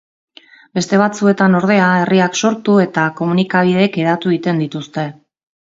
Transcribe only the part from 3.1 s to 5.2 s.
komunikabideek hedatu egiten dituzte.